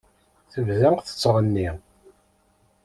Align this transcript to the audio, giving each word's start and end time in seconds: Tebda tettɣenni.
Tebda 0.51 0.89
tettɣenni. 1.05 1.69